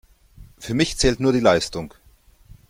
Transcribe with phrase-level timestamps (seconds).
[0.57, 1.93] Für mich zählt nur die Leistung.